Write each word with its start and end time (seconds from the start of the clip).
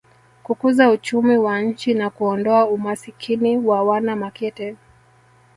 kukuza 0.43 0.89
uchumi 0.89 1.37
wa 1.37 1.61
nchi 1.61 1.93
na 1.93 2.09
kuondoa 2.09 2.65
umasikini 2.65 3.57
wa 3.57 3.83
wana 3.83 4.15
Makete 4.15 4.75